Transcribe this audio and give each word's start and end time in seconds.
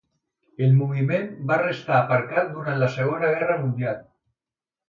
El 0.67 0.71
moviment 0.77 1.27
va 1.51 1.59
restar 1.63 1.97
aparcat 1.99 2.51
durant 2.57 2.81
la 2.85 2.91
Segona 2.97 3.33
Guerra 3.37 3.59
mundial. 3.67 4.05